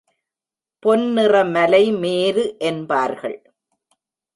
[0.79, 3.39] பொன்னிற மலை மேரு என்பார்கள்.